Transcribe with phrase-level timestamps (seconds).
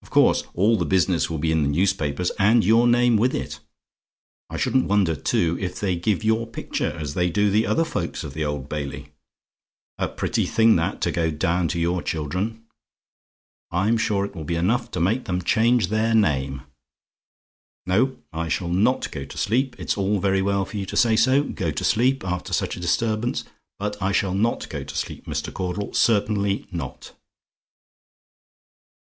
[0.00, 3.60] Of course all the business will be in the newspapers, and your name with it.
[4.48, 8.24] I shouldn't wonder, too, if they give your picture as they do the other folks
[8.24, 9.10] of the Old Bailey.
[9.98, 12.64] A pretty thing that, to go down to your children.
[13.70, 16.62] I'm sure it will be enough to make them change their name.
[17.84, 21.42] No, I shall not go to sleep; it's all very well for you to say,
[21.42, 23.44] go to sleep, after such a disturbance.
[23.78, 25.52] But I shall not go to sleep, Mr.
[25.52, 27.12] Caudle; certainly not."